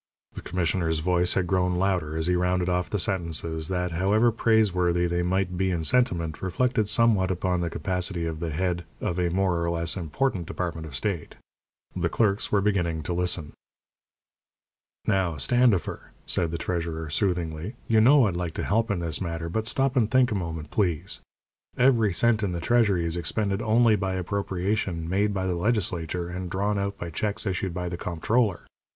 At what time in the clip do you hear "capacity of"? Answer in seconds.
7.69-8.39